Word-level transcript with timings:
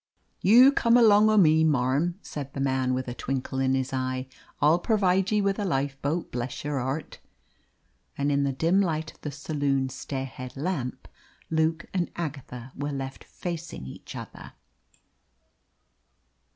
"You 0.41 0.71
come 0.71 0.97
along 0.97 1.29
o' 1.29 1.37
me, 1.37 1.63
marm," 1.63 2.17
said 2.23 2.53
the 2.53 2.59
man, 2.59 2.95
with 2.95 3.07
a 3.07 3.13
twinkle 3.13 3.59
in 3.59 3.75
his 3.75 3.93
eye. 3.93 4.27
"I'll 4.59 4.79
pervide 4.79 5.29
ye 5.31 5.41
with 5.43 5.59
a 5.59 5.63
lifeboat, 5.63 6.31
bless 6.31 6.63
yer 6.63 6.79
heart!" 6.79 7.19
And 8.17 8.31
in 8.31 8.43
the 8.43 8.51
dim 8.51 8.81
light 8.81 9.13
of 9.13 9.21
the 9.21 9.29
saloon 9.29 9.89
stairhead 9.89 10.57
lamp, 10.57 11.07
Luke 11.51 11.85
and 11.93 12.09
Agatha 12.15 12.71
were 12.75 12.91
left 12.91 13.23
facing 13.25 13.85
each 13.85 14.15
other. 14.15 14.53